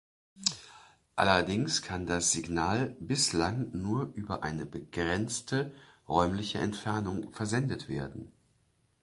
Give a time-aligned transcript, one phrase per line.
[1.15, 5.75] Allerdings kann das Signal bislang nur über eine begrenzte
[6.09, 8.31] räumliche Entfernung versendet werden.